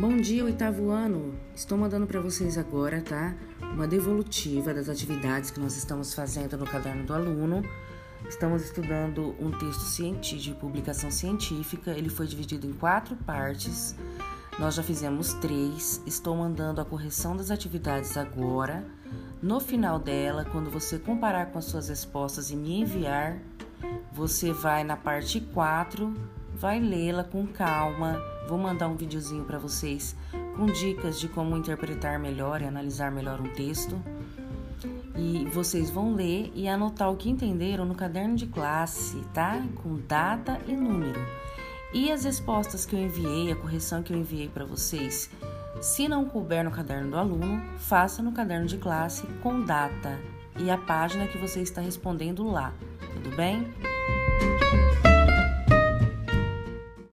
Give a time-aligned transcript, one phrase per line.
[0.00, 1.38] Bom dia, oitavo ano!
[1.54, 3.36] Estou mandando para vocês agora, tá?
[3.60, 7.62] Uma devolutiva das atividades que nós estamos fazendo no caderno do aluno.
[8.26, 11.90] Estamos estudando um texto científico, de publicação científica.
[11.90, 13.94] Ele foi dividido em quatro partes.
[14.58, 16.02] Nós já fizemos três.
[16.06, 18.82] Estou mandando a correção das atividades agora.
[19.42, 23.38] No final dela, quando você comparar com as suas respostas e me enviar,
[24.14, 28.22] você vai na parte 4 vai lê-la com calma.
[28.46, 30.14] Vou mandar um videozinho para vocês
[30.56, 33.98] com dicas de como interpretar melhor e analisar melhor um texto.
[35.16, 39.62] E vocês vão ler e anotar o que entenderam no caderno de classe, tá?
[39.76, 41.20] Com data e número.
[41.92, 45.30] E as respostas que eu enviei, a correção que eu enviei para vocês,
[45.80, 50.18] se não couber no caderno do aluno, faça no caderno de classe com data
[50.58, 52.72] e a página que você está respondendo lá,
[53.14, 53.66] tudo bem?